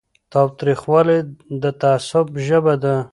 [0.31, 1.19] تاوتریخوالی
[1.61, 2.95] د تعصب ژبه ده